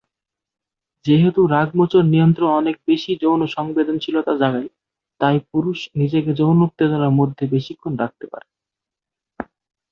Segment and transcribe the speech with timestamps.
[1.05, 4.69] যেহেতু রাগমোচন নিয়ন্ত্রণ অনেক বেশি যৌন সংবেদনশীলতা জাগায়,
[5.21, 8.47] তাই পুরুষ নিজেকে যৌন উত্তেজনার মধ্যে বেশিক্ষণ রাখতে পারে।